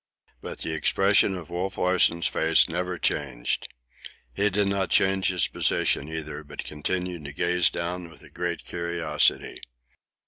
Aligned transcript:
But 0.41 0.57
the 0.61 0.71
expression 0.73 1.35
of 1.35 1.51
Wolf 1.51 1.77
Larsen's 1.77 2.25
face 2.25 2.67
never 2.67 2.97
changed. 2.97 3.71
He 4.33 4.49
did 4.49 4.65
not 4.67 4.89
change 4.89 5.27
his 5.27 5.47
position 5.47 6.07
either, 6.09 6.43
but 6.43 6.63
continued 6.63 7.23
to 7.25 7.33
gaze 7.33 7.69
down 7.69 8.09
with 8.09 8.23
a 8.23 8.29
great 8.31 8.63
curiosity. 8.65 9.61